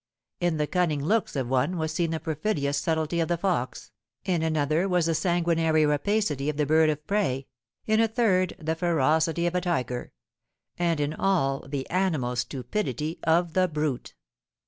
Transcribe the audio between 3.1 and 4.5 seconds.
of the fox, in